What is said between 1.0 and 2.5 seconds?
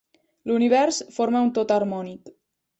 forma un tot harmònic.